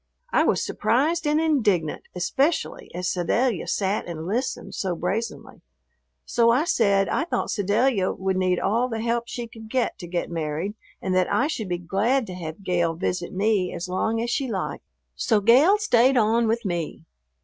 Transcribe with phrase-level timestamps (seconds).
[0.31, 5.61] I was surprised and indignant, especially as Sedalia sat and listened so brazenly,
[6.25, 10.07] so I said I thought Sedalia would need all the help she could get to
[10.07, 14.19] get married and that I should be glad to have Gale visit me as long
[14.19, 14.83] as she liked.
[15.15, 17.03] So Gale stayed on with me.